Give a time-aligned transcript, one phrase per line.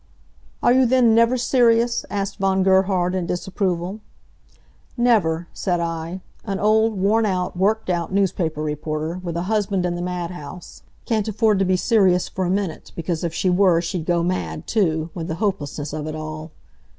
[0.63, 3.99] "Are you then never serious?" asked Von Gerhard, in disapproval.
[4.97, 6.21] "Never," said I.
[6.43, 10.81] "An old, worn out, worked out newspaper reporter, with a husband in the mad house,
[11.05, 14.65] can't afford to be serious for a minute, because if she were she'd go mad,
[14.65, 16.49] too, with the hopelessness of it all."